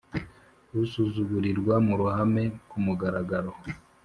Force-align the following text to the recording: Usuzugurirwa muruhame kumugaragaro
Usuzugurirwa 0.81 1.73
muruhame 1.87 2.43
kumugaragaro 2.69 3.51